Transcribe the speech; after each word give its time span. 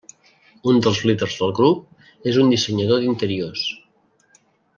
Un 0.71 0.79
dels 0.85 1.01
líders 1.09 1.35
del 1.41 1.53
grup 1.59 2.07
és 2.31 2.41
un 2.45 2.49
dissenyador 2.55 3.05
d'interiors. 3.05 3.69